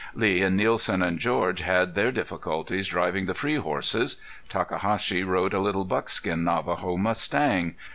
[0.15, 4.17] Lee and Nielsen and George had their difficulties driving the free horses.
[4.49, 7.75] Takahashi rode a little buckskin Navajo mustang.